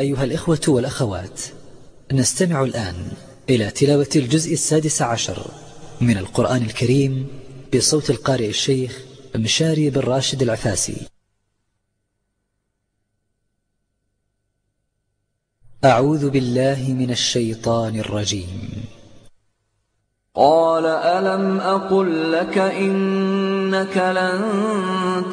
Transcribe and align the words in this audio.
أيها 0.00 0.24
الإخوة 0.24 0.60
والأخوات 0.68 1.40
نستمع 2.12 2.62
الآن 2.62 2.94
إلى 3.50 3.70
تلاوة 3.70 4.08
الجزء 4.16 4.52
السادس 4.52 5.02
عشر 5.02 5.46
من 6.00 6.18
القرآن 6.18 6.62
الكريم 6.62 7.28
بصوت 7.74 8.10
القارئ 8.10 8.48
الشيخ 8.48 8.98
مشاري 9.36 9.90
بن 9.90 10.00
راشد 10.00 10.42
العفاسي. 10.42 10.96
أعوذ 15.84 16.30
بالله 16.30 16.94
من 16.98 17.10
الشيطان 17.10 17.98
الرجيم. 17.98 18.84
قال 20.34 20.86
ألم 20.86 21.60
أقل 21.60 22.32
لك 22.32 22.58
إنك 22.58 23.96
لن 23.96 24.40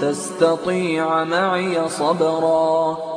تستطيع 0.01 1.23
معي 1.23 1.89
صبرا؟ 1.89 3.16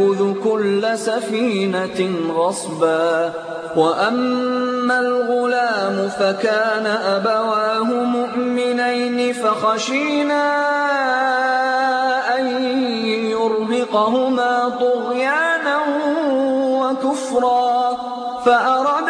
يأخذ 0.00 0.34
كل 0.44 0.98
سفينة 0.98 2.32
غصبا 2.34 3.32
وأما 3.76 4.98
الغلام 4.98 6.08
فكان 6.08 6.86
أبواه 6.86 7.84
مؤمنين 8.04 9.32
فخشينا 9.32 10.44
أن 12.38 12.46
يرهقهما 13.30 14.68
طغيانا 14.80 15.78
وكفرا 16.80 17.96
فأردنا 18.44 19.09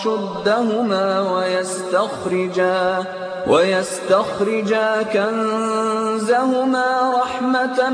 أشدهما 0.00 1.20
ويستخرجا 1.36 3.04
ويستخرجا 3.48 5.02
كنزهما 5.02 6.88
رحمة 7.16 7.90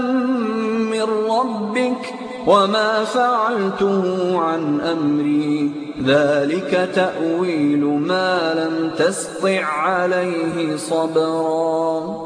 من 0.90 1.02
ربك 1.30 2.14
وما 2.46 3.04
فعلته 3.04 4.38
عن 4.40 4.80
أمري. 4.80 5.72
ذلك 6.04 6.90
تأويل 6.94 7.84
ما 7.84 8.54
لم 8.54 8.90
تسطع 8.98 9.64
عليه 9.64 10.76
صبرا. 10.76 12.25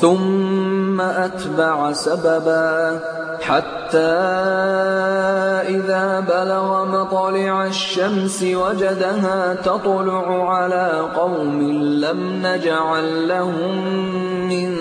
ثم 0.00 1.00
أتبع 1.00 1.92
سببا 1.92 3.00
حتى 3.40 3.98
إذا 5.68 6.20
بلغ 6.20 6.84
مطلع 6.84 7.66
الشمس 7.66 8.42
وجدها 8.42 9.54
تطلع 9.54 10.54
على 10.54 11.08
قوم 11.16 11.62
لم 11.82 12.46
نجعل 12.46 13.28
لهم 13.28 13.74
من 14.48 14.76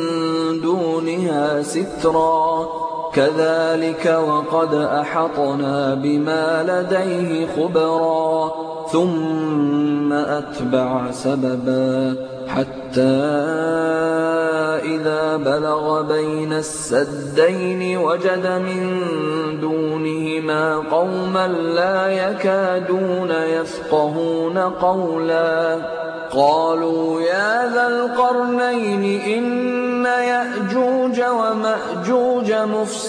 دونها 0.61 1.61
سترا. 1.61 2.88
كذلك 3.13 4.19
وقد 4.27 4.73
أحطنا 4.73 5.93
بما 5.93 6.63
لديه 6.63 7.47
خبرا 7.47 8.51
ثم 8.91 10.13
أتبع 10.13 11.11
سببا 11.11 12.15
حتى 12.47 13.01
إذا 14.85 15.37
بلغ 15.37 16.01
بين 16.01 16.53
السدين 16.53 17.97
وجد 17.97 18.47
من 18.47 18.99
دونهما 19.61 20.75
قوما 20.75 21.47
لا 21.47 22.07
يكادون 22.07 23.31
يفقهون 23.31 24.57
قولا. 24.57 25.79
قالوا 26.31 27.21
يا 27.21 27.73
ذا 27.73 27.87
القرنين 27.87 29.21
إن 29.21 30.05
يأجوج 30.05 31.21
ومأجوج 31.21 32.51
مفسدون 32.51 33.08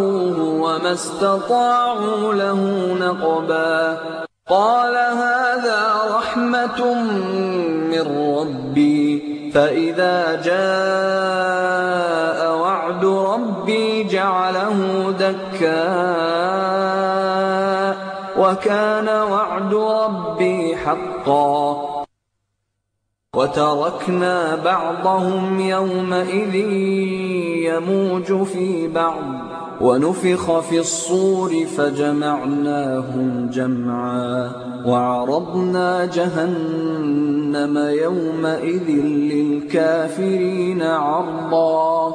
يظهروه 0.00 0.60
وما 0.60 0.92
استطاعوا 0.92 2.34
له 2.34 2.94
نقبا. 3.00 3.98
قال 4.48 4.96
هذا 4.96 5.80
رحمة 6.16 6.94
من 7.90 8.34
ربي. 8.36 9.50
فإذا 9.54 10.42
جاء 10.42 11.60
وعد 12.58 13.04
ربي 13.04 14.04
جعله 14.04 15.10
دكا 15.18 15.84
وكان 18.38 19.08
وعد 19.08 19.74
ربي 19.74 20.76
حقا. 20.76 21.76
وتركنا 23.36 24.56
بعضهم 24.64 25.60
يومئذ 25.60 26.54
يموج 27.64 28.42
في 28.42 28.88
بعض. 28.88 29.59
ونفخ 29.80 30.60
في 30.60 30.78
الصور 30.78 31.66
فجمعناهم 31.76 33.50
جمعا 33.52 34.50
وعرضنا 34.86 36.04
جهنم 36.04 37.78
يومئذ 37.78 38.90
للكافرين 39.32 40.82
عرضا 40.82 42.14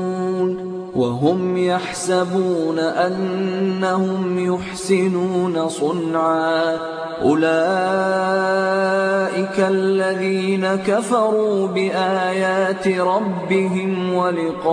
وهم 0.95 1.57
يحسبون 1.57 2.79
أنهم 2.79 4.53
يحسنون 4.53 5.69
صنعا. 5.69 6.77
أولئك 7.21 7.51
الذين 9.59 10.75
كفروا 10.75 11.67
بآيات 11.67 12.87
ربهم 12.87 14.13
ولقائه 14.13 14.63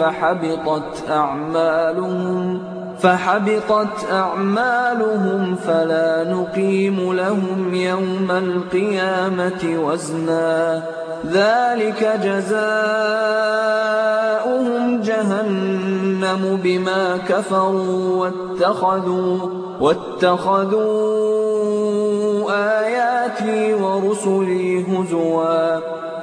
فحبطت 0.00 1.10
أعمالهم. 1.10 2.75
فحبطت 3.00 4.10
أعمالهم 4.12 5.54
فلا 5.54 6.24
نقيم 6.24 7.12
لهم 7.12 7.74
يوم 7.74 8.30
القيامة 8.30 9.78
وزنا. 9.84 10.82
ذلك 11.26 12.20
جزاؤهم 12.24 12.66
جهنم 15.00 16.60
بما 16.62 17.16
كفروا 17.28 18.26
واتخذوا 18.26 19.38
واتخذوا 19.80 21.26
آياتي 22.80 23.74
ورسلي 23.74 24.84
هزوا. 24.84 25.80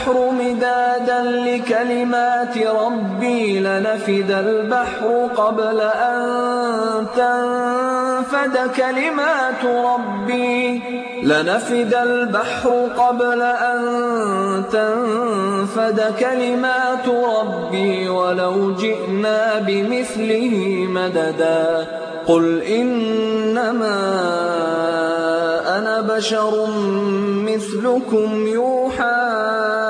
البحر 0.00 0.30
مدادا 0.30 1.22
لكلمات 1.22 2.58
ربي 2.58 3.60
لنفد 3.60 4.30
البحر 4.30 5.28
قبل 5.36 5.80
أن 5.80 7.06
تنفد 7.16 8.70
كلمات 8.76 9.64
ربي. 9.64 10.82
لنفد 11.22 11.94
البحر 11.94 12.88
قبل 12.98 13.42
أن 13.42 13.80
تنفد 14.72 16.14
كلمات 16.20 17.08
ربي 17.08 18.08
ولو 18.08 18.72
جئنا 18.72 19.58
بمثله 19.58 20.86
مددا. 20.88 21.86
قل 22.26 22.62
إنما 22.62 24.00
أنا 25.78 26.00
بشر 26.00 26.66
مثلكم 27.46 28.46
يوحى 28.46 29.89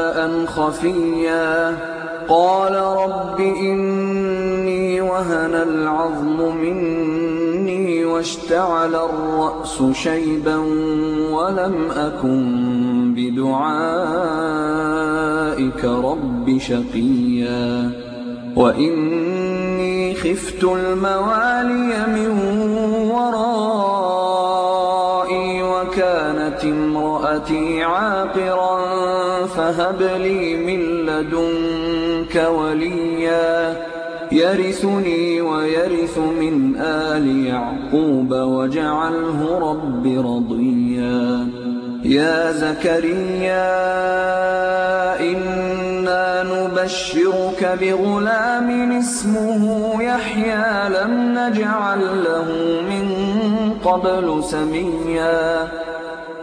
خفيا 0.47 1.77
قال 2.29 2.75
رب 2.75 3.39
إني 3.39 5.01
وهن 5.01 5.53
العظم 5.53 6.55
مني 6.57 8.05
واشتعل 8.05 8.95
الرأس 8.95 9.83
شيبا 9.93 10.57
ولم 11.31 11.91
أكن 11.95 13.13
بدعائك 13.17 14.15
رب 15.85 16.57
شقيا 16.57 17.91
وإني 18.55 20.15
خفت 20.15 20.63
الموالي 20.63 22.05
من 22.07 22.29
ورائي 23.11 24.20
امرأتي 27.31 27.83
عاقرا 27.83 29.45
فهب 29.45 30.01
لي 30.01 30.55
من 30.55 30.79
لدنك 31.05 32.49
وليا. 32.49 33.75
يرثني 34.31 35.41
ويرث 35.41 36.17
من 36.17 36.75
آل 36.77 37.45
يعقوب 37.45 38.31
واجعله 38.31 39.59
رب 39.59 40.05
رضيا. 40.05 41.47
يا 42.03 42.51
زكريا 42.51 43.71
إنا 45.19 46.43
نبشرك 46.43 47.77
بغلام 47.81 48.91
اسمه 48.91 49.93
يحيى. 50.03 50.89
لم 50.89 51.37
نجعل 51.37 52.23
له 52.23 52.47
من 52.89 53.07
قبل 53.85 54.43
سميا. 54.43 55.67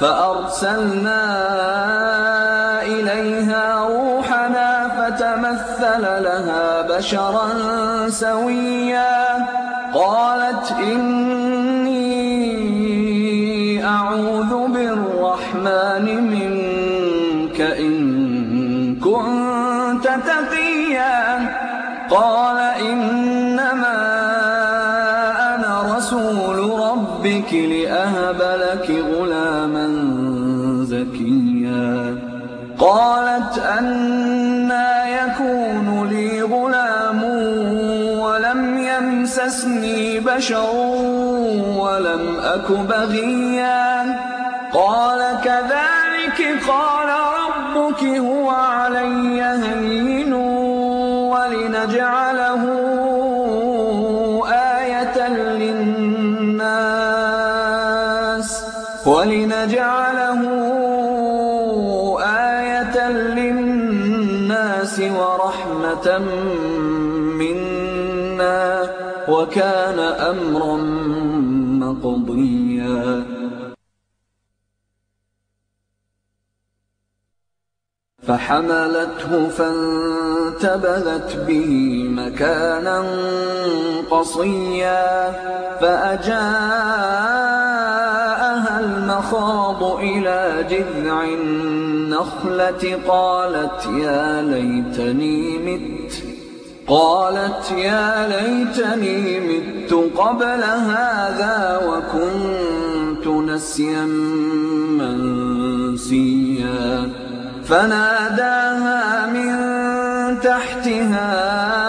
فأرسلنا 0.00 1.22
إليها 2.82 3.64
روحنا 3.88 4.70
فتمثل 4.88 6.02
لها 6.02 6.82
بشرا 6.82 7.48
سويا. 8.08 9.46
قالت 9.94 10.72
إني 10.72 11.98
أعوذ 13.84 14.52
بالرحمن 14.68 16.06
منك 16.32 17.60
إن 17.60 17.96
كنت 18.96 20.04
تقيا. 20.04 21.18
قال 22.10 22.58
إنما 22.90 23.98
أنا 25.54 25.72
رسول 25.96 26.58
ربك 26.80 27.50
لأهب 27.52 28.40
لك 28.62 28.86
غلاما. 28.90 29.57
أنا 33.68 35.08
يكون 35.08 36.08
لي 36.08 36.42
غلام 36.42 37.24
ولم 38.20 38.78
يمسسني 38.78 40.20
بشر 40.20 40.70
ولم 41.76 42.40
أك 42.40 42.70
بغيا 42.72 44.16
قال 44.72 45.20
كذلك 45.44 46.40
قال 46.68 46.97
منا 67.40 68.94
وكان 69.28 69.98
أمرا 69.98 70.76
مقضيا. 71.84 73.24
فحملته 78.22 79.48
فانتبذت 79.48 81.36
به 81.46 81.70
مكانا 82.08 82.98
قصيا. 84.10 85.28
المخ 85.80 87.47
المخاض 89.08 89.82
إلى 90.00 90.66
جذع 90.70 91.24
النخلة 91.24 93.00
قالت 93.08 93.86
يا 93.86 94.42
ليتني 94.42 95.58
مت 95.58 96.12
قالت 96.86 97.70
يا 97.70 98.28
ليتني 98.28 99.40
مت 99.40 99.92
قبل 100.18 100.62
هذا 100.64 101.80
وكنت 101.86 103.26
نسيا 103.26 104.04
منسيا. 104.98 106.38
فناداها 107.64 109.26
من 109.26 109.50
تحتها 110.40 111.87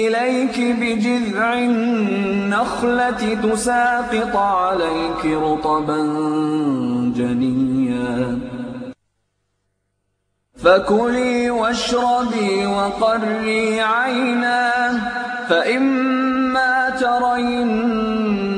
إليك 0.06 0.56
بجذع 0.80 1.54
النخلة 1.54 3.34
تساقط 3.42 4.36
عليك 4.36 5.24
رطبا 5.24 6.02
جنيا. 7.16 8.38
فكلي 10.64 11.50
واشربي 11.50 12.66
وقري 12.66 13.80
عينا 13.80 14.72
فإما 15.48 16.90
ترين 16.90 18.35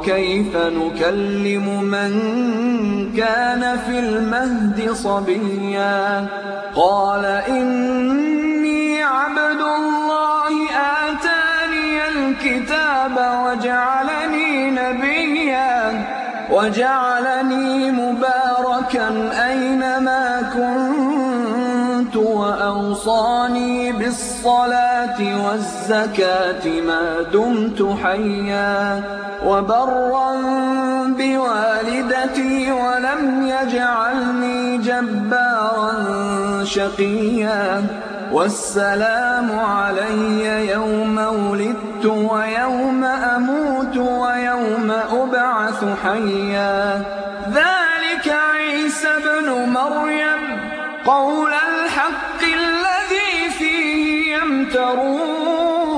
قالوا 0.00 0.16
كيف 0.16 0.56
نكلم 0.56 1.82
من 1.82 2.12
كان 3.16 3.78
في 3.86 3.98
المهد 3.98 4.92
صبيا؟ 4.92 6.26
قال 6.74 7.24
إني 7.48 9.02
عبد 9.02 9.60
الله 9.60 10.52
آتاني 11.04 12.08
الكتاب 12.08 13.12
وجعلني 13.44 14.70
نبيا 14.70 16.04
وجعلني 16.50 17.90
مباركا 17.90 19.08
أينما 19.46 19.49
وأوصاني 23.06 23.92
بالصلاة 23.92 25.18
والزكاة 25.44 26.80
ما 26.80 27.22
دمت 27.32 27.96
حيا 28.02 29.02
وبرا 29.46 30.32
بوالدتي 31.06 32.72
ولم 32.72 33.46
يجعلني 33.46 34.78
جبارا 34.78 35.92
شقيا 36.64 37.84
والسلام 38.32 39.58
علي 39.58 40.70
يوم 40.70 41.18
ولدت 41.18 42.04
ويوم 42.06 43.04
أموت 43.04 43.96
ويوم 43.96 44.92
أبعث 45.12 45.84
حيا. 46.04 47.02
ذلك 47.48 48.34
عيسى 48.34 49.08
بن 49.24 49.72
مريم 49.72 50.60
قول 51.06 51.49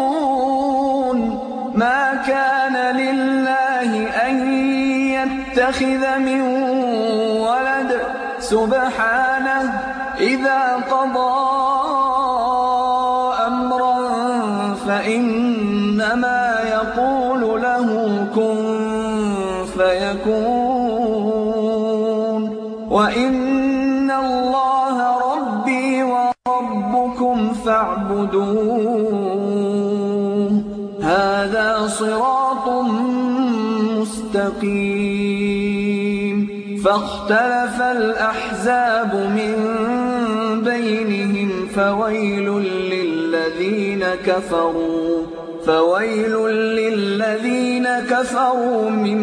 يمترون 0.03 1.19
ما 1.75 2.15
كان 2.27 2.97
لله 2.97 4.07
أن 4.29 4.53
يتخذ 5.09 6.19
من 6.19 6.41
ولد 7.41 8.01
سبحانه 8.39 9.81
إذا 10.21 10.77
قضى 10.91 11.53
أمرا 13.47 13.99
فإنما 14.87 16.59
يقول 16.65 17.63
له 17.63 17.87
كن 18.35 18.63
فيكون 19.77 20.62
فاعبدوه 27.73 29.33
هذا 31.03 31.87
صراط 31.89 32.69
مستقيم. 33.97 35.23
فاختلف 36.85 37.77
الأحزاب 37.81 39.13
من 39.15 39.55
بينهم 40.65 41.51
فويل 41.77 42.49
للذين 42.93 44.05
كفروا 44.27 45.27
فويل 45.67 46.35
للذين 46.79 47.87
كفروا 48.11 48.91
من 48.91 49.19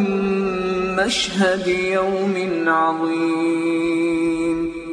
مشهد 0.95 1.67
يوم 1.67 2.35
عظيم. 2.67 3.98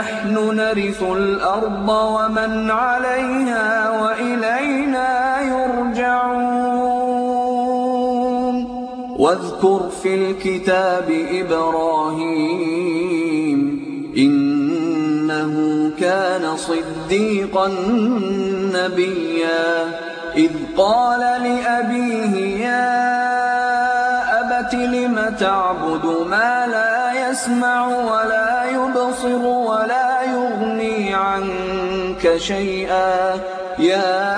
نحن 0.00 0.34
نرث 0.56 1.02
الأرض 1.02 1.88
ومن 1.88 2.70
عليها 2.70 3.90
وإلينا 4.02 5.40
يرجعون. 5.40 6.70
واذكر 9.18 9.80
في 10.02 10.14
الكتاب 10.14 11.08
إبراهيم 11.40 12.80
إنه 14.16 15.54
كان 16.00 16.56
صديقا 16.56 17.68
نبيا. 18.74 20.00
إذ 20.36 20.50
قال 20.76 21.20
لأبيه 21.20 22.64
يا 22.66 23.49
تعبد 25.38 26.04
ما 26.26 26.66
لا 26.66 27.30
يسمع 27.30 27.86
ولا 27.86 28.64
يبصر 28.70 29.42
ولا 29.44 30.22
يغني 30.22 31.14
عنك 31.14 32.36
شيئا. 32.36 33.40
يا 33.78 34.30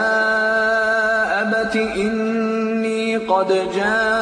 أبت 1.43 1.77
إني 1.77 3.17
قد 3.17 3.49
جاءني 3.75 4.17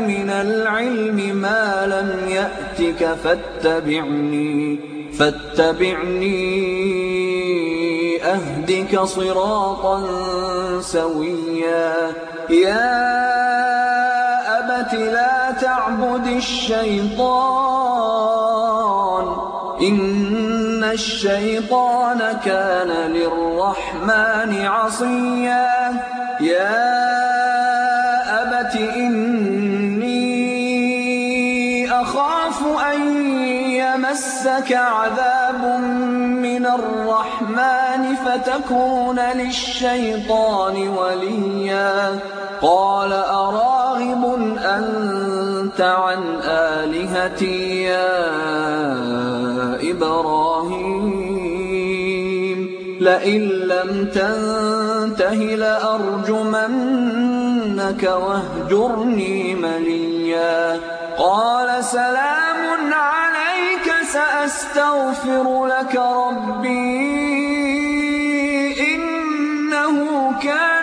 من 0.00 0.30
العلم 0.30 1.16
ما 1.36 1.86
لم 1.86 2.28
يأتك 2.28 3.16
فاتبعني 3.24 4.78
فاتبعني 5.18 6.66
أهدك 8.22 9.00
صراطا 9.00 10.02
سويا. 10.80 12.12
يا 12.50 13.85
الصلاة 14.76 14.94
لا 14.94 15.52
تعبد 15.60 16.26
الشيطان 16.26 17.26
إن 19.80 20.84
الشيطان 20.84 22.38
كان 22.44 22.88
للرحمن 23.12 24.66
عصيا 24.66 26.02
يا 26.40 26.96
أبت 28.42 28.76
إني 28.76 30.16
أخاف 31.92 32.62
أن 32.94 33.26
يمسك 33.72 34.72
عذاب 34.72 35.80
من 36.42 36.66
الرحمن 36.66 38.16
فتكون 38.24 39.20
للشيطان 39.20 40.88
وليا 40.88 42.20
قال 42.62 43.12
أراغب 43.96 44.56
أنت 44.64 45.80
عن 45.80 46.22
آلهتي 46.44 47.82
يا 47.82 48.16
إبراهيم. 49.90 51.26
لئن 53.00 53.40
لم 53.40 54.08
تنته 54.14 55.34
لأرجمنك 55.34 56.42
واهجرني 58.02 59.54
مليا. 59.54 60.80
قال 61.18 61.84
سلام 61.84 62.92
عليك 62.92 63.92
سأستغفر 64.12 65.66
لك 65.66 65.96
ربي. 65.96 66.76
إنه 68.94 69.96
كان 70.42 70.76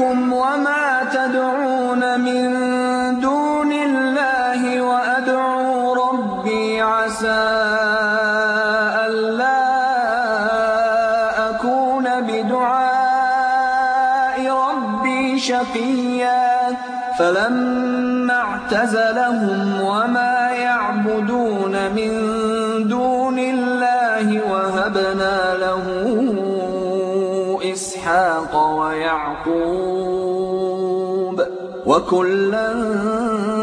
وأعتزلكم 0.00 0.32
وما 0.32 1.04
تدعون 1.12 2.20
من 2.20 3.20
دون 3.20 3.72
الله 3.72 4.80
وأدعو 4.80 5.94
ربي 5.94 6.82
عسى 6.82 7.46
ألا 9.06 9.66
أكون 11.50 12.04
بدعاء 12.20 13.20
ربي 14.50 15.38
شقيا. 15.38 16.76
فلما 17.18 18.34
اعتزلهم 18.34 19.80
وما 19.80 20.50
يعبدون 20.50 21.72
من 21.96 22.12
دون 22.88 23.38
الله 23.38 24.40
وهبنا 24.50 25.54
له 25.54 25.84
إسحاق 28.46 28.78
ويعقوب 28.80 30.26
وكلا 31.86 32.72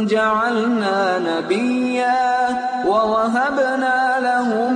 جعلنا 0.10 1.20
نبيا 1.20 2.48
ووهبنا 2.88 4.20
لهم 4.20 4.74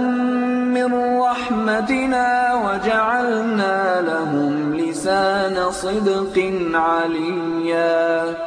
من 0.73 1.19
رحمتنا 1.19 2.53
وجعلنا 2.53 4.01
لهم 4.01 4.75
لسان 4.75 5.71
صدق 5.71 6.51
عليا 6.73 8.46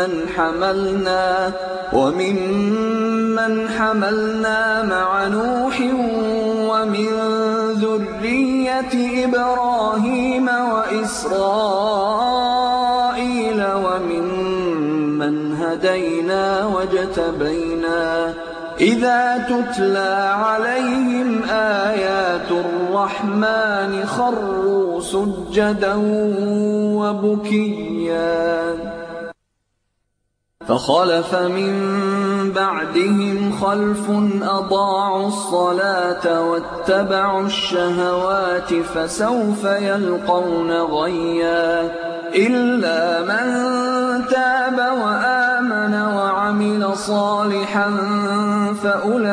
وممن 0.00 0.28
حملنا 0.36 1.52
وممن 1.92 3.68
حملنا 3.68 4.82
مع 4.82 5.26
نوح 5.26 5.80
ومن 6.70 7.08
ذرية 7.72 9.24
إبراهيم 9.24 10.48
وإسرائيل 10.72 11.40
وممن 13.84 15.56
هدينا 15.56 16.66
واجتبينا 16.66 18.34
إذا 18.80 19.44
تتلى 19.48 20.30
عليهم 20.32 21.42
آيات 21.50 22.50
الرحمن 22.50 24.06
خروا 24.06 25.00
سجدا 25.00 25.94
وبكيا 26.96 28.99
فخلف 30.70 31.34
من 31.34 31.74
بعدهم 32.52 33.52
خلف 33.60 34.10
أضاعوا 34.42 35.26
الصلاة 35.26 36.50
واتبعوا 36.50 37.42
الشهوات 37.46 38.74
فسوف 38.74 39.64
يلقون 39.64 40.72
غيا 40.72 41.90
إلا 42.34 43.20
من 43.20 43.46
تاب 44.26 44.78
وآمن 45.04 45.94
وعمل 45.94 46.96
صالحا 46.96 47.90
فأولئك 48.82 49.32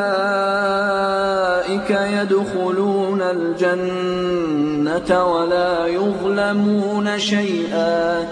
يدخلون 1.90 3.22
الجنة 3.22 5.10
ولا 5.24 5.86
يظلمون 5.86 7.18
شيئا. 7.18 8.28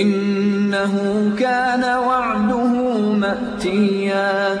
إنه 0.00 1.32
كان 1.38 1.98
وعده 1.98 2.66
مأتيا. 2.98 4.60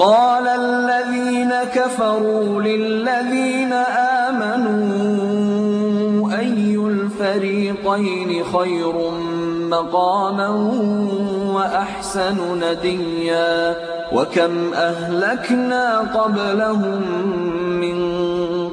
قال 0.00 0.46
الذين 0.48 1.52
كفروا 1.74 2.62
للذين 2.62 3.72
آمنوا 4.32 4.80
أي 6.38 6.76
الفريقين 6.76 8.44
خير 8.44 8.94
مقاما 9.70 10.48
وأحسن 11.54 12.36
نديا 12.62 13.76
وكم 14.12 14.74
أهلكنا 14.74 15.98
قبلهم 15.98 17.02
من 17.80 17.98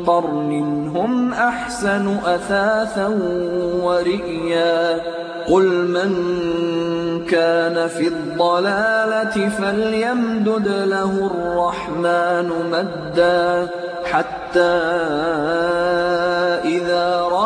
قرن 0.06 0.52
هم 0.96 1.34
أحسن 1.34 2.18
أثاثا 2.26 3.08
ورئيا 3.84 5.02
قل 5.48 5.68
من 5.88 6.12
كان 7.26 7.88
في 7.88 8.08
الضلالة 8.08 9.50
فليمدد 9.50 10.68
له 10.68 11.32
الرحمن 11.32 12.50
مدا 12.72 13.70
حتى 14.04 14.78
إذا 16.66 17.22
رأوا 17.22 17.37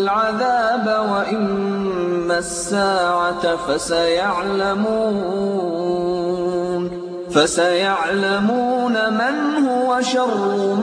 العذاب 0.00 0.86
وإما 1.12 2.38
الساعة 2.38 3.56
فسيعلمون. 3.56 4.80
فسيعلمون 7.30 8.92
من 8.92 9.66
هو 9.68 10.00
شر 10.00 10.76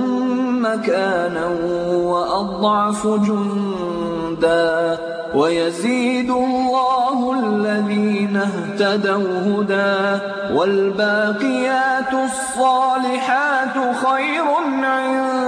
مكانا 0.62 1.48
وأضعف 1.92 3.08
جندا. 3.08 4.98
ويزيد 5.36 6.30
الله 6.30 7.34
الذين 7.44 8.38
اهتدوا 8.38 9.28
هدى. 9.46 10.22
والباقيات 10.56 12.14
الصالحات 12.14 13.76
خير 14.06 14.46
عند 14.84 15.47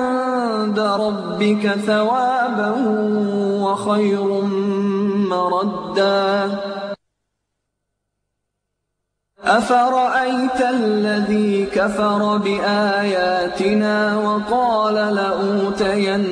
ربك 0.77 1.67
ثوابا 1.67 2.73
وخير 3.63 4.41
مردا. 5.29 6.49
أفرأيت 9.43 10.62
الذي 10.62 11.65
كفر 11.65 12.38
بآياتنا 12.38 14.17
وقال 14.17 14.95
لأوتين 14.95 16.23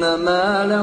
مالا 0.00 0.82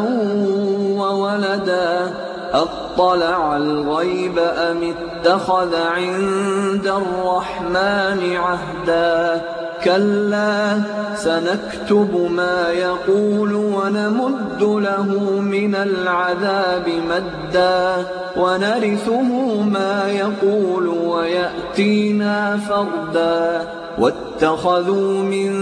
وولدا؟ 1.00 2.14
أطلع 2.54 3.58
الغيب 3.58 4.40
أم 4.40 4.94
اتخذ 4.94 5.76
عند 5.76 6.88
الرحمن 6.88 8.36
عهدا؟ 8.36 9.42
كلا 9.84 10.82
سنكتب 11.16 12.30
ما 12.32 12.70
يقول 12.70 13.54
ونمد 13.54 14.62
له 14.62 15.08
من 15.40 15.76
العذاب 15.76 16.90
مدا 16.90 18.06
ونرثه 18.38 19.62
ما 19.62 20.10
يقول 20.10 20.88
ويأتينا 20.88 22.58
فردا. 22.58 23.83
واتخذوا 23.98 25.24
من 25.24 25.54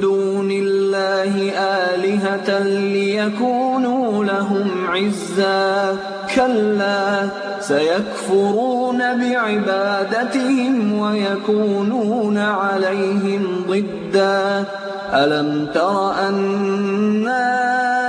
دون 0.00 0.50
الله 0.50 1.52
آلهة 1.58 2.62
ليكونوا 2.62 4.24
لهم 4.24 4.68
عزا. 4.88 5.96
كلا 6.34 7.28
سيكفرون 7.60 8.98
بعبادتهم 8.98 10.98
ويكونون 10.98 12.38
عليهم 12.38 13.64
ضدا. 13.68 14.64
ألم 15.12 15.66
تر 15.74 16.12
أنا 16.28 17.99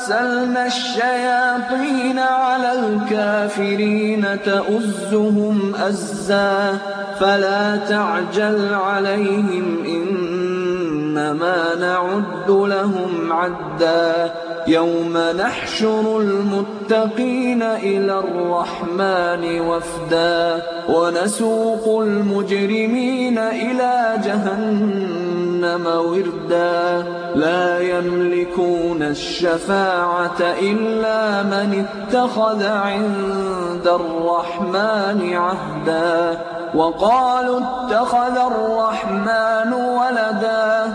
أرسلنا 0.00 0.66
الشياطين 0.66 2.18
على 2.18 2.72
الكافرين 2.72 4.26
تؤزهم 4.44 5.74
أزا 5.74 6.78
فلا 7.20 7.76
تعجل 7.76 8.74
عليهم 8.74 9.84
إنما 9.86 11.74
نعد 11.80 12.50
لهم 12.50 13.32
عدا. 13.32 14.34
يوم 14.66 15.18
نحشر 15.38 16.20
المتقين 16.20 17.62
إلى 17.62 18.18
الرحمن 18.18 19.60
وفدا 19.60 20.62
ونسوق 20.88 22.02
المجرمين 22.02 23.38
إلى 23.38 24.18
جهنم. 24.24 25.49
وردا 25.64 27.04
لا 27.34 27.80
يملكون 27.80 29.02
الشفاعة 29.02 30.40
إلا 30.40 31.42
من 31.42 31.86
اتخذ 31.86 32.66
عند 32.66 33.86
الرحمن 33.86 35.36
عهدا 35.36 36.40
وقالوا 36.74 37.60
اتخذ 37.60 38.36
الرحمن 38.36 39.72
ولدا 39.72 40.94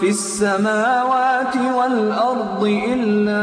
في 0.00 0.08
السماوات 0.08 1.56
والأرض 1.76 2.62
إلا 2.64 3.42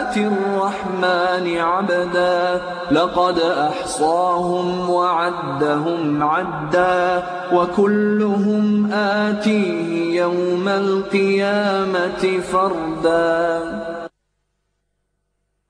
آتي 0.00 0.26
الرحمن 0.26 1.58
عبدا. 1.58 2.62
لقد 2.90 3.38
أحصاهم 3.38 4.90
وعدهم 4.90 6.22
عدا 6.22 7.22
وكلهم 7.52 8.92
آتيه 8.92 10.20
يوم 10.20 10.68
القيامة 10.68 12.40
فردا. 12.52 13.62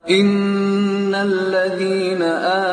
إن 0.09 1.15
الذين 1.15 2.21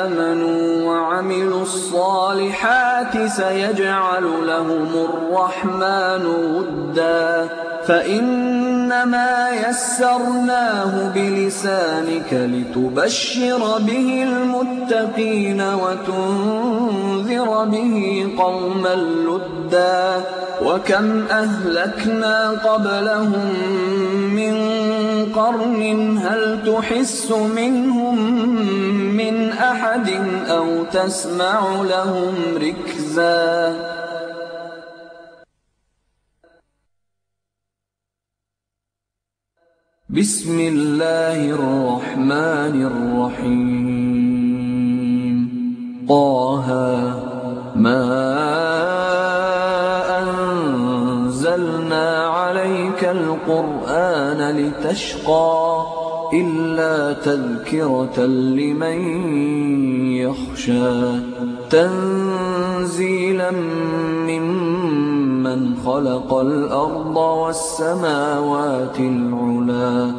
آمنوا 0.05 0.70
وعملوا 1.01 1.63
الصالحات 1.63 3.27
سيجعل 3.27 4.25
لهم 4.47 4.89
الرحمن 5.09 6.27
ودا 6.27 7.49
فإنما 7.87 9.49
يسرناه 9.69 11.13
بلسانك 11.15 12.33
لتبشر 12.33 13.79
به 13.79 14.23
المتقين 14.23 15.63
وتنذر 15.63 17.65
به 17.65 18.27
قوما 18.39 18.95
لدا 18.95 20.25
وكم 20.65 21.25
أهلكنا 21.31 22.51
قبلهم 22.51 23.55
من 24.35 24.55
قرن 25.35 26.19
هل 26.19 26.59
تحس 26.67 27.31
منهم 27.31 28.17
من 29.17 29.53
أحد 29.53 30.11
أو 30.49 30.85
تسمع 30.93 31.83
لهم 31.83 32.35
ركزا. 32.57 33.41
بسم 40.11 40.61
الله 40.61 41.39
الرحمن 41.51 42.75
الرحيم. 42.91 44.31
طه 46.09 46.69
ما 47.77 48.05
أنزلنا 50.19 52.09
عليك 52.27 53.05
القرآن 53.05 54.41
لتشقى. 54.59 56.00
إلا 56.33 57.13
تذكرة 57.13 58.27
لمن 58.27 58.99
يخشى. 60.13 61.21
تنزيلا 61.71 63.51
ممن 64.27 65.75
خلق 65.87 66.35
الأرض 66.35 67.17
والسماوات 67.17 69.01
العلا. 69.01 70.15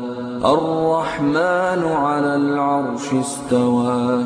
الرحمن 0.46 1.84
على 1.86 2.36
العرش 2.36 3.14
استوى. 3.14 4.26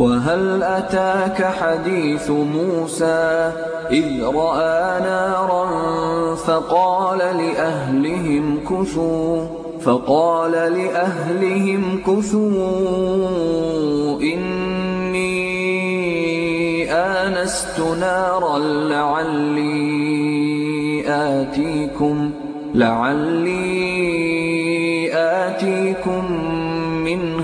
وهل 0.00 0.62
أتاك 0.62 1.44
حديث 1.44 2.30
موسى 2.30 3.52
إذ 3.90 4.24
رأى 4.24 5.00
نارا 5.00 5.64
فقال 6.34 7.18
لأهلهم 7.18 8.58
كثوا 8.70 9.46
فقال 9.80 10.52
لأهلهم 10.52 12.02
كثوا 12.06 12.50
إني 14.20 15.40
آنست 16.92 17.80
نارا 18.00 18.58
لعلي 18.58 19.70
آتيكم 21.08 22.30
لعلي 22.74 23.80
آتيكم 25.14 26.19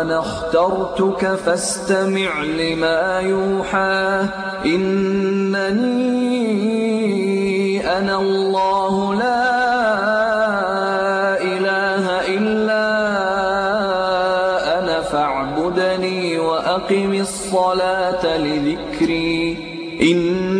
وأنا 0.00 0.18
اخترتك 0.18 1.34
فاستمع 1.44 2.42
لما 2.42 3.20
يوحى. 3.20 4.26
إنني 4.66 6.00
أنا 7.98 8.16
الله 8.20 9.14
لا 9.14 9.52
إله 11.42 12.04
إلا 12.36 12.86
أنا 14.78 15.00
فاعبدني 15.00 16.38
وأقم 16.38 17.12
الصلاة 17.20 18.36
لذكري. 18.38 19.56
إن 20.02 20.59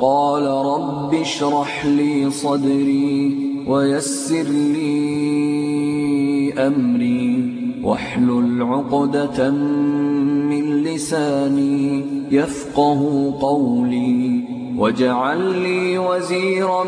قال 0.00 0.46
رب 0.46 1.14
اشرح 1.14 1.86
لي 1.86 2.30
صدري 2.30 3.36
ويسر 3.68 4.48
لي 4.48 5.06
أمري 6.66 7.52
واحلل 7.82 8.62
عقدة 8.62 9.50
من 9.50 10.82
لساني 10.82 12.04
يفقه 12.30 13.34
قولي 13.40 14.40
واجعل 14.78 15.62
لي 15.62 15.98
وزيرا 15.98 16.84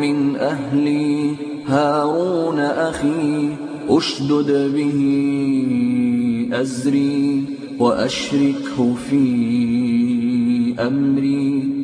من 0.00 0.36
أهلي 0.36 1.34
هارون 1.66 2.58
أخي 2.58 3.48
أشدد 3.88 4.72
به 4.74 5.00
أزري 6.52 7.44
وأشركه 7.78 8.94
في 8.94 9.24
أمري 10.80 11.83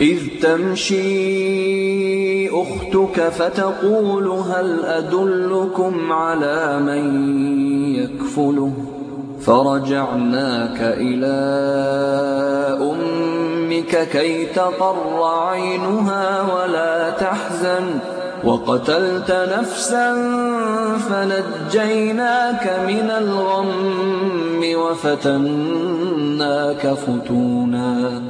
إذ 0.00 0.18
تمشي 0.42 1.00
أختك 2.50 3.28
فتقول 3.28 4.28
هل 4.28 4.84
أدلكم 4.84 6.12
على 6.12 6.78
من 6.78 7.04
يكفله؟ 7.94 8.72
فرجعناك 9.40 10.78
إلى 10.80 11.36
أمك 12.80 14.08
كي 14.08 14.46
تقر 14.46 15.22
عينها 15.22 16.54
ولا 16.54 17.10
تحزن. 17.10 17.98
وقتلت 18.44 19.48
نفسا 19.58 20.14
فنجيناك 20.96 22.80
من 22.88 23.10
الغم 23.10 24.62
وفتناك 24.74 26.86
فتونا. 26.86 28.29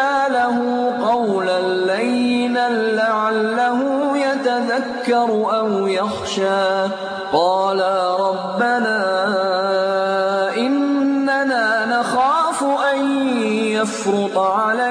يتذكر 5.11 5.59
أو 5.59 5.87
يخشى 5.87 6.87
قالا 7.33 8.15
ربنا 8.15 8.97
إننا 10.57 11.85
نخاف 11.85 12.63
أن 12.93 13.27
يفرط 13.67 14.37
علينا 14.37 14.90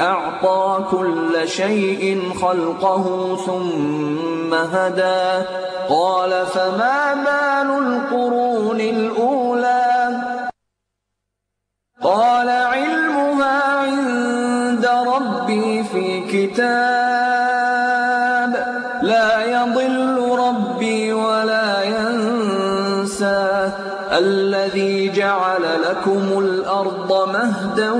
أعطى 0.00 0.84
كل 0.90 1.48
شيء 1.48 2.32
خلقه 2.42 3.36
ثم 3.36 4.54
هدى. 4.54 5.44
قال 5.88 6.46
فما 6.46 7.14
بال 7.14 7.70
القرون 7.86 8.80
الأولى؟ 8.80 10.20
قال 12.02 12.48
علمها 12.48 13.62
عند 13.62 14.86
ربي 14.86 15.84
في 15.84 16.20
كتاب 16.20 16.93
لكم 25.90 26.38
الأرض 26.38 27.28
مهدا 27.28 27.90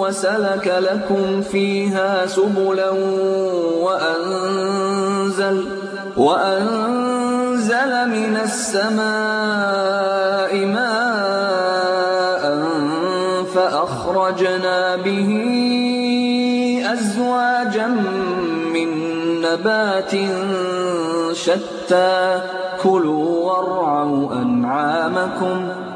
وسلك 0.00 0.74
لكم 0.78 1.42
فيها 1.42 2.26
سبلا 2.26 2.90
وأنزل 3.80 5.68
وأنزل 6.16 8.08
من 8.08 8.36
السماء 8.44 9.04
ماء 10.66 12.44
فأخرجنا 13.54 14.96
به 14.96 15.30
أزواجا 16.92 17.86
من 18.74 18.88
نبات 19.40 20.12
شتى. 21.32 22.40
كلوا 22.84 23.44
وارعوا 23.44 24.32
أنعامكم 24.32 25.68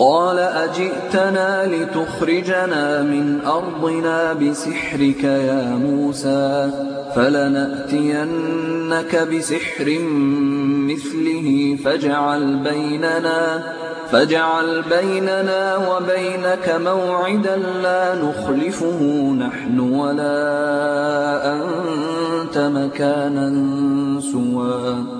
قال 0.00 0.38
أجئتنا 0.38 1.66
لتخرجنا 1.66 3.02
من 3.02 3.40
أرضنا 3.46 4.32
بسحرك 4.32 5.24
يا 5.24 5.62
موسى 5.62 6.70
فلنأتينك 7.16 8.48
بسحر 9.32 9.98
مثله 10.88 11.78
فاجعل 11.84 12.56
بيننا 12.56 13.62
فاجعل 14.12 14.82
بيننا 14.82 15.76
وبينك 15.76 16.80
موعدا 16.84 17.56
لا 17.56 18.14
نخلفه 18.14 19.02
نحن 19.38 19.80
ولا 19.80 21.52
أنت 21.52 22.58
مكانا 22.58 23.50
سوى 24.20 25.19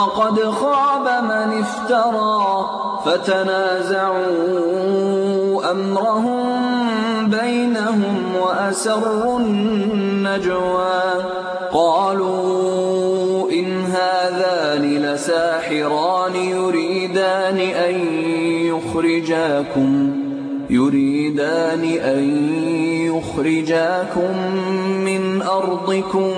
وقد 0.00 0.40
خاب 0.50 1.24
من 1.24 1.60
افترى 1.60 2.66
فتنازعوا 3.04 4.20
أمرهم 5.70 6.40
بينهم 7.30 8.36
وأسروا 8.42 9.38
النجوى 9.38 11.02
قالوا 11.72 13.50
إن 13.50 13.84
هذان 13.84 14.82
لساحران 14.82 16.36
يريدان 16.36 17.58
أن 17.58 17.94
يخرجاكم 18.66 20.19
يريدان 20.70 21.84
أن 21.84 22.24
يخرجاكم 23.06 24.32
من 25.04 25.42
أرضكم 25.42 26.30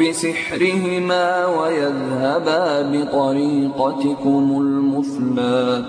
بسحرهما 0.00 1.46
ويذهبا 1.46 2.82
بطريقتكم 2.82 4.56
المثلى 4.60 5.84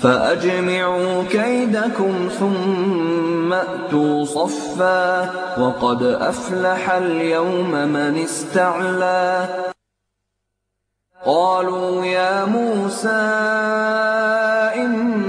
فأجمعوا 0.00 1.22
كيدكم 1.22 2.28
ثم 2.38 3.52
أتوا 3.52 4.24
صفا 4.24 5.30
وقد 5.60 6.02
أفلح 6.02 6.90
اليوم 6.90 7.70
من 7.70 8.18
استعلى 8.24 9.48
قالوا 11.24 12.04
يا 12.04 12.44
موسى 12.44 13.08
إما 14.76 15.21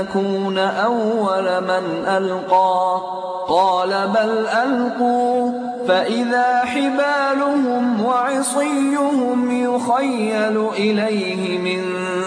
نكون 0.00 0.58
أول 0.58 1.60
من 1.60 2.04
ألقى. 2.06 3.00
قال 3.48 4.08
بل 4.14 4.46
ألقوا 4.46 5.52
فإذا 5.88 6.60
حبالهم 6.64 8.04
وعصيهم 8.04 9.50
يخيل 9.50 10.68
إليه 10.76 11.58
من 11.58 11.82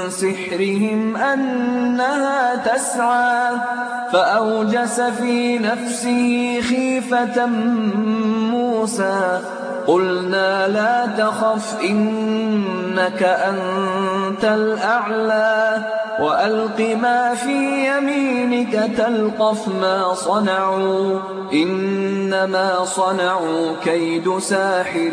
سحرهم 0.09 1.17
أنها 1.17 2.55
تسعى. 2.55 3.51
فأوجس 4.13 5.01
في 5.01 5.59
نفسه 5.59 6.61
خيفة 6.61 7.45
موسى. 8.51 9.39
قلنا 9.88 10.67
لا 10.67 11.05
تخف 11.05 11.82
إنك 11.84 13.24
أنت 13.24 14.43
الأعلى. 14.43 16.03
وألق 16.20 16.97
ما 17.01 17.34
في 17.34 17.88
يمينك 17.88 18.91
تلقف 18.97 19.68
ما 19.68 20.14
صنعوا 20.14 21.20
إنما 21.53 22.86
صنعوا 22.86 23.76
كيد 23.84 24.38
ساحر 24.39 25.11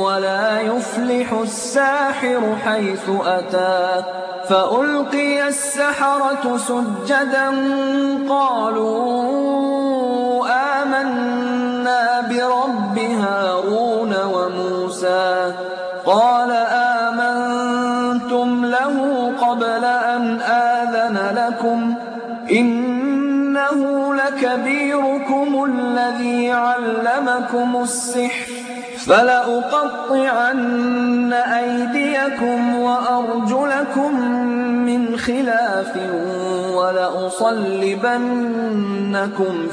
ولا 0.00 0.60
يفلح 0.60 1.32
الساحر 1.32 2.56
حيث 2.64 3.10
أتى. 3.26 4.02
فألقي 4.48 5.48
السحرة 5.48 6.56
سجدا 6.56 7.48
قالوا 8.28 9.28
آمنا 10.82 12.20
برب 12.20 12.98
هارون 12.98 14.14
وموسى. 14.24 15.52
قال 16.06 16.47
الذي 25.68 26.50
علمكم 26.50 27.82
السحر 27.82 28.52
فلأقطعن 29.06 30.52
أيديكم 31.32 32.74
وأرجلكم 32.74 34.20
من 34.86 35.16
خلاف 35.16 35.96
ولأصلبنكم 36.74 38.08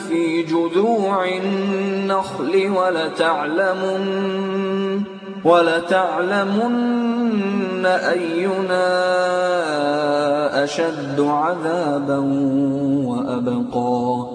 في 0.10 0.44
جذوع 0.44 1.28
النخل 1.28 2.72
ولتعلمن 2.76 4.06
ولتعلمن 5.46 7.06
أينا 7.86 8.86
أشد 10.64 11.20
عذابا 11.20 12.18
وأبقى. 13.06 14.35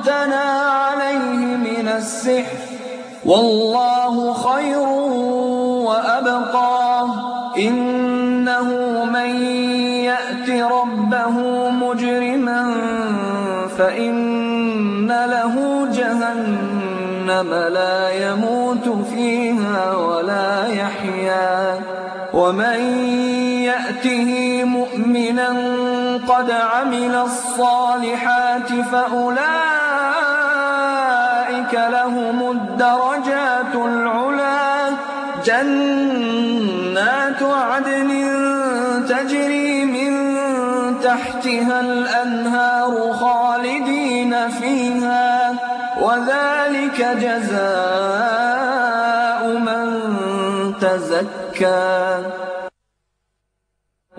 أكرهتنا 0.00 0.70
عليه 0.70 1.56
من 1.56 1.88
السحر. 1.96 2.56
والله 3.24 4.32
خير 4.32 4.78
وأبقى. 5.88 7.06
إنه 7.58 8.64
من 9.04 9.42
يأت 10.04 10.50
ربه 10.50 11.30
مجرما 11.70 12.74
فإن 13.78 15.08
له 15.08 15.86
جهنم 15.92 17.54
لا 17.54 18.30
يموت 18.30 19.06
فيها 19.14 19.96
ولا 19.96 20.66
يحيا. 20.66 21.80
ومن 22.34 22.80
يأته 23.62 24.64
مؤمنا 24.64 25.48
قد 26.28 26.50
عمل 26.50 27.14
الصالحات 27.14 28.72
فأولئك 28.92 29.69
لهم 31.88 32.50
الدرجات 32.50 33.74
العلا. 33.74 34.90
جنات 35.44 37.42
عدن 37.42 38.10
تجري 39.08 39.84
من 39.84 40.12
تحتها 41.00 41.80
الأنهار 41.80 43.12
خالدين 43.12 44.48
فيها. 44.48 45.54
وذلك 46.00 46.98
جزاء 47.20 47.80
من 49.58 50.10
تزكى. 50.80 52.39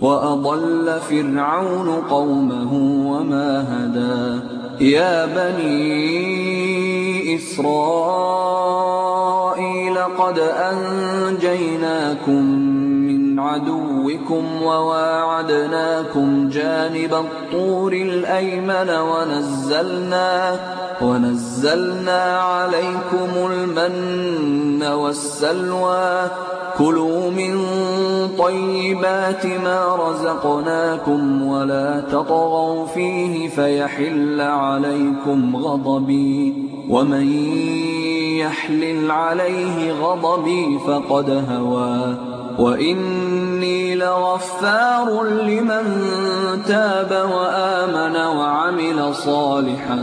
وأضل 0.00 1.00
فرعون 1.10 1.88
قومه 2.10 2.72
وما 3.06 3.64
هدى. 3.70 4.40
يا 4.80 5.26
بني 5.26 6.76
إسرائيل 7.36 8.76
قد 9.98 10.38
أنجيناكم 10.38 11.46
عدوكم 13.40 14.62
وواعدناكم 14.62 16.48
جانب 16.48 17.14
الطور 17.14 17.92
الأيمن 17.92 18.90
ونزلنا 18.90 20.60
ونزلنا 21.02 22.38
عليكم 22.38 23.52
المن 23.52 24.82
والسلوى. 24.82 26.30
كلوا 26.78 27.30
من 27.30 27.58
طيبات 28.38 29.46
ما 29.46 29.96
رزقناكم 29.96 31.46
ولا 31.46 32.00
تطغوا 32.00 32.86
فيه 32.86 33.48
فيحل 33.48 34.40
عليكم 34.40 35.56
غضبي. 35.56 36.54
ومن 36.90 37.32
يحلل 38.38 39.10
عليه 39.10 39.92
غضبي 39.92 40.78
فقد 40.86 41.44
هوى. 41.50 42.35
وإني 42.58 43.94
لغفار 43.94 45.22
لمن 45.22 45.86
تاب 46.66 47.10
وآمن 47.10 48.16
وعمل 48.16 49.14
صالحا 49.14 49.96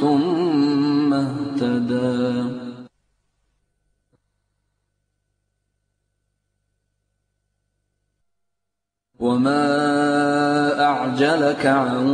ثم 0.00 1.14
اهتدى. 1.14 2.44
وما 9.20 9.70
أعجلك 10.80 11.66
عن 11.66 12.06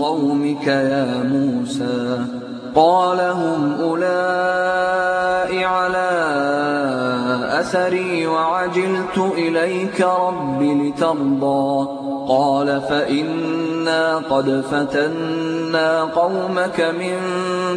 قومك 0.00 0.66
يا 0.66 1.22
موسى؟ 1.22 2.26
قال 2.74 3.20
هم 3.20 3.72
أولئك 3.80 4.54
على 5.62 6.10
أثري 7.60 8.26
وعجلت 8.26 9.18
إليك 9.18 10.00
رب 10.00 10.62
لترضى. 10.62 11.88
قال 12.28 12.80
فإنا 12.80 14.16
قد 14.16 14.64
فتنا 14.70 16.04
قومك 16.04 16.80
من 16.80 17.18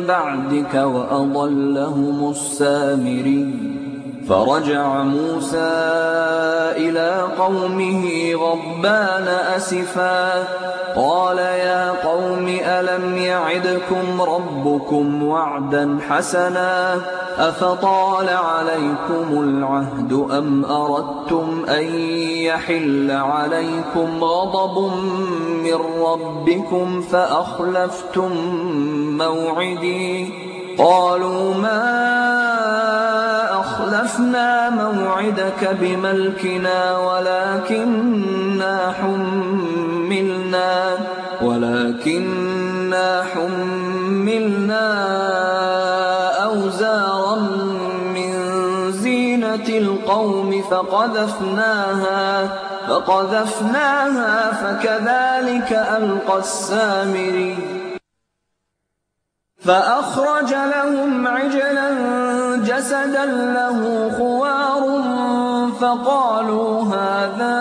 بعدك 0.08 0.74
وأضلهم 0.74 2.30
السامرين. 2.30 3.87
فرجع 4.30 5.04
موسى 5.04 5.74
إلى 6.78 7.28
قومه 7.40 8.34
غضبان 8.34 9.28
أسفا. 9.56 10.44
قال 10.96 11.38
يا 11.38 11.92
قوم 11.92 12.58
ألم 12.62 13.18
يعدكم 13.18 14.22
ربكم 14.22 15.24
وعدا 15.24 16.00
حسنا؟ 16.10 17.02
أفطال 17.40 18.30
عليكم 18.30 19.44
العهد 19.44 20.14
أم 20.32 20.66
أردتم 20.66 21.66
أن 21.70 21.84
يحل 22.30 23.12
عليكم 23.12 24.24
غضب 24.24 24.94
من 25.64 25.80
ربكم 26.02 27.02
فأخلفتم 27.02 28.32
موعدي؟ 29.18 30.34
قالوا 30.78 31.54
ما 31.54 33.17
أخلفنا 33.88 34.70
موعدك 34.70 35.78
بملكنا 35.80 36.98
ولكننا 36.98 38.94
حملنا 39.02 40.98
ولكننا 41.42 43.24
حملنا 43.34 44.86
أوزارا 46.44 47.36
من 48.16 48.32
زينة 48.92 49.68
القوم 49.70 50.62
فقذفناها 50.62 52.50
فقذفناها 52.88 54.52
فكذلك 54.52 55.72
ألقى 55.72 56.38
السامري. 56.40 57.58
فأخرج 59.66 60.54
لهم 60.54 61.28
عجلا 61.28 62.27
جسدا 62.78 63.26
له 63.26 64.12
خوار 64.18 64.84
فقالوا 65.82 66.84
هذا 66.84 67.60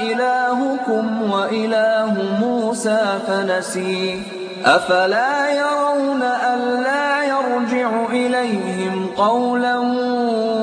إلهكم 0.00 1.30
وإله 1.32 2.14
موسى 2.40 3.18
فنسي. 3.26 4.22
أفلا 4.64 5.50
يرون 5.52 6.22
ألا 6.22 7.24
يرجع 7.24 7.90
إليهم 8.10 9.06
قولا 9.16 9.78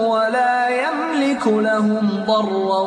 ولا 0.08 0.68
يملك 0.70 1.48
لهم 1.48 2.24
ضرا 2.28 2.82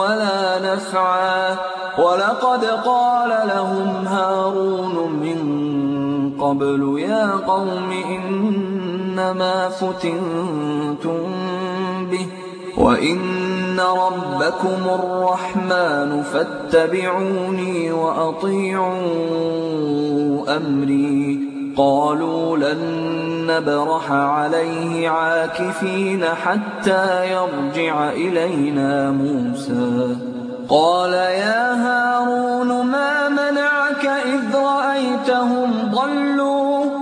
ولا 0.00 0.74
نفعا. 0.74 1.56
ولقد 1.98 2.64
قال 2.64 3.28
لهم 3.28 4.06
هارون 4.06 5.12
من 5.12 5.40
قبل 6.40 6.98
يا 6.98 7.30
قوم 7.46 7.92
إنما 9.22 9.68
فتنتم 9.68 11.32
به 12.10 12.26
وإن 12.78 13.80
ربكم 13.80 14.88
الرحمن 14.88 16.22
فاتبعوني 16.22 17.92
وأطيعوا 17.92 18.96
أمري. 20.56 21.52
قالوا 21.76 22.56
لن 22.56 22.80
نبرح 23.46 24.12
عليه 24.12 25.08
عاكفين 25.08 26.24
حتى 26.24 27.32
يرجع 27.32 28.10
إلينا 28.10 29.10
موسى. 29.10 30.16
قال 30.68 31.12
يا 31.12 31.74
هارون 31.74 32.86
ما 32.86 33.28
منعك 33.28 34.06
إذ 34.06 34.56
رأيتهم 34.56 35.90
ضلوا؟ 35.90 37.01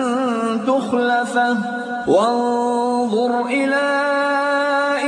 تخلفه 0.71 1.57
وانظر 2.07 3.45
إلى 3.45 3.87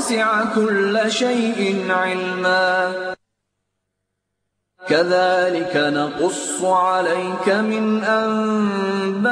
وسع 0.00 0.44
كل 0.54 1.00
شيء 1.08 1.86
علما. 1.90 2.92
كذلك 4.88 5.76
نقص 5.76 6.64
عليك 6.64 7.48
من 7.48 8.04
أنباء 8.04 9.30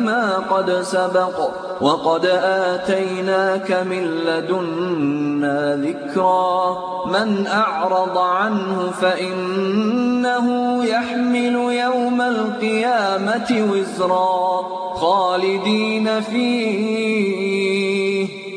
ما 0.00 0.38
قد 0.50 0.82
سبق 0.82 1.50
وقد 1.80 2.26
آتيناك 2.42 3.72
من 3.72 4.04
لدنا 4.26 5.76
ذكرا. 5.76 6.78
من 7.06 7.46
أعرض 7.46 8.18
عنه 8.18 8.90
فإنه 8.90 10.46
يحمل 10.84 11.54
يوم 11.72 12.20
القيامة 12.20 13.68
وزرا. 13.72 14.62
خالدين 14.94 16.20
فيه 16.20 18.09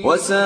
وساء 0.03 0.43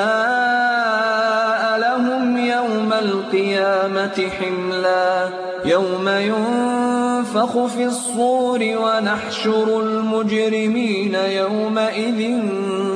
لهم 1.80 2.38
يوم 2.38 2.94
القيامة 2.94 4.30
حملا 4.40 5.30
يوم 5.66 6.08
ينفخ 6.08 7.66
في 7.66 7.86
الصور 7.86 8.60
ونحشر 8.62 9.80
المجرمين 9.80 11.16
يومئذ 11.16 12.42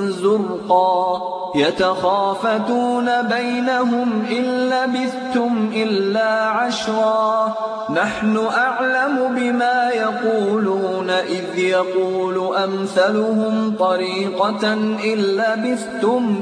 زرقا 0.09 1.21
يتخافتون 1.55 3.21
بينهم 3.21 4.25
إن 4.31 4.43
لبثتم 4.69 5.69
إلا 5.73 6.43
عشرا 6.43 7.55
نحن 7.89 8.37
أعلم 8.57 9.35
بما 9.35 9.89
يقولون 9.89 11.09
إذ 11.09 11.59
يقول 11.59 12.55
أمثلهم 12.55 13.75
طريقة 13.79 14.73
إن 14.73 15.17
لبثتم 15.17 16.41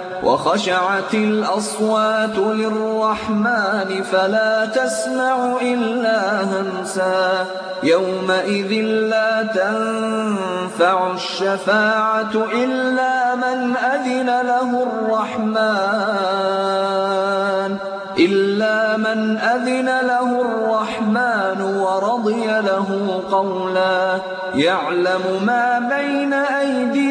وخشعت 0.31 1.13
الأصوات 1.13 2.37
للرحمن 2.37 4.03
فلا 4.03 4.65
تسمع 4.65 5.55
إلا 5.61 6.43
همسا. 6.43 7.45
يومئذ 7.83 8.71
لا 8.85 9.43
تنفع 9.43 11.11
الشفاعة 11.13 12.31
إلا 12.53 13.35
من 13.35 13.75
أذن 13.75 14.27
له 14.27 14.87
الرحمن. 14.87 15.61
إلا 18.19 18.97
من 18.97 19.37
أذن 19.37 19.85
له 19.85 20.41
الرحمن 20.41 21.61
ورضي 21.61 22.45
له 22.45 23.21
قولا. 23.31 24.19
يعلم 24.55 25.21
ما 25.45 25.79
بين 25.79 26.33
أيديهم 26.33 27.10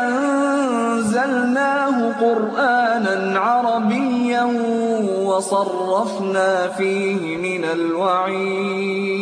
قرآنا 2.21 3.39
عربيا 3.39 4.43
وصرفنا 5.25 6.67
فيه 6.67 7.37
من 7.37 7.63
الوعيد 7.65 9.21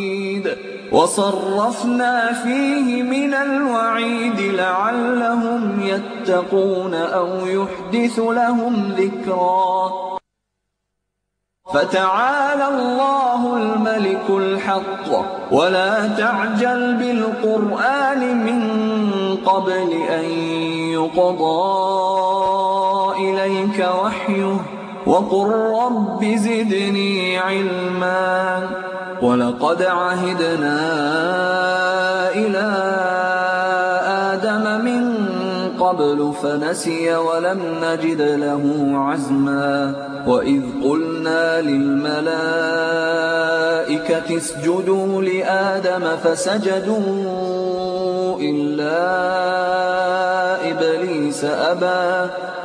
وصرفنا 0.91 2.33
فيه 2.43 3.03
من 3.03 3.33
الوعيد 3.33 4.39
لعلهم 4.39 5.81
يتقون 5.81 6.93
أو 6.93 7.27
يحدث 7.47 8.19
لهم 8.19 8.93
ذكرا. 8.97 9.91
فتعالى 11.73 12.67
الله 12.67 13.57
الملك 13.57 14.29
الحق 14.29 15.07
ولا 15.51 16.07
تعجل 16.07 16.93
بالقرآن 16.93 18.21
من 18.45 18.61
قبل 19.45 19.91
أن 20.09 20.25
يقضى. 20.97 22.38
إليك 23.19 23.87
وحيه 24.03 24.57
وقل 25.05 25.49
رب 25.83 26.23
زدني 26.35 27.37
علما 27.37 28.61
ولقد 29.21 29.83
عهدنا 29.83 30.79
إلى 32.35 32.67
آدم 34.33 34.85
من 34.85 35.15
قبل 35.79 36.33
فنسي 36.43 37.15
ولم 37.15 37.59
نجد 37.83 38.21
له 38.21 38.91
عزما 38.93 39.95
وإذ 40.27 40.61
قلنا 40.83 41.61
للملائكة 41.61 42.19
اسجدوا 44.37 45.21
لآدم 45.21 46.15
فسجدوا 46.23 47.39
إلا 48.39 48.99
إبليس 50.71 51.43
أبى 51.43 52.29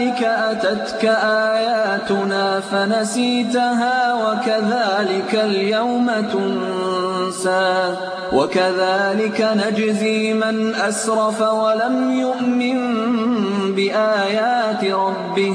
أتتك 0.00 1.04
آياتنا 1.54 2.60
فنسيتها 2.60 4.14
وكذلك 4.14 5.34
اليوم 5.34 6.10
تنسى 6.32 7.94
وكذلك 8.32 9.48
نجزي 9.56 10.34
من 10.34 10.74
أسرف 10.74 11.40
ولم 11.40 12.12
يؤمن 12.12 12.78
بآيات 13.74 14.84
ربه 14.84 15.54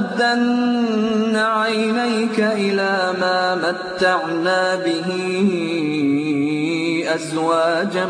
تمدن 0.00 1.36
عينيك 1.36 2.40
إلى 2.40 3.12
ما 3.20 3.54
متعنا 3.54 4.76
به 4.76 5.08
أزواجا 7.14 8.06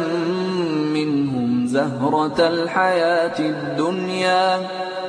منهم 0.95 1.67
زهرة 1.67 2.49
الحياة 2.49 3.39
الدنيا 3.39 4.59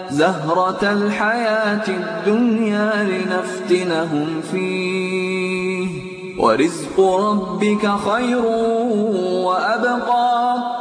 زهرة 0.09 0.91
الحياة 0.91 1.87
الدنيا 1.87 3.03
لنفتنهم 3.03 4.41
فيه. 4.51 5.87
ورزق 6.37 6.99
ربك 6.99 7.91
خير 8.09 8.45
وأبقى. 9.45 10.80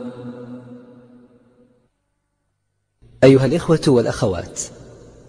أيها 3.23 3.45
الإخوة 3.45 3.81
والأخوات 3.87 4.61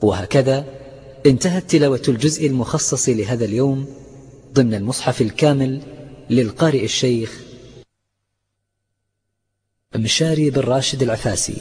وهكذا 0.02 0.64
انتهت 1.26 1.70
تلاوة 1.70 2.02
الجزء 2.08 2.46
المخصص 2.46 3.08
لهذا 3.08 3.44
اليوم 3.44 3.86
ضمن 4.52 4.74
المصحف 4.74 5.20
الكامل 5.20 5.82
للقارئ 6.30 6.84
الشيخ 6.84 7.40
مشاري 9.96 10.50
بن 10.50 10.60
راشد 10.60 11.02
العفاسي. 11.02 11.56